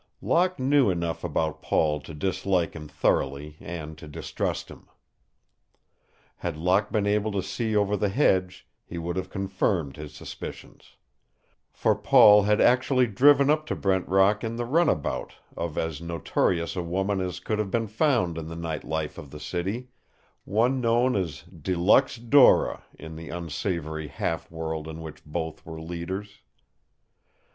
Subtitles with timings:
[0.19, 4.87] Locke knew enough about Paul to dislike him thoroughly and to distrust him.
[6.37, 10.95] Had Locke been able to see over the hedge he would have confirmed his suspicions.
[11.71, 16.75] For Paul had actually driven up to Brent Rock in the runabout of as notorious
[16.75, 19.89] a woman as could have been found in the night life of the city
[20.45, 25.79] one known as De Luxe Dora in the unsavory half world in which both were
[25.79, 26.41] leaders.